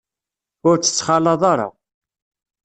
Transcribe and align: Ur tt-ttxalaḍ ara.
Ur 0.67 0.75
tt-ttxalaḍ 0.77 1.41
ara. 1.51 1.67